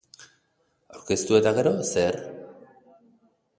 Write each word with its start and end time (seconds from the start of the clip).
Aurkeztu 0.99 1.37
eta 1.41 1.53
gero, 1.59 1.75
zer? 1.91 2.19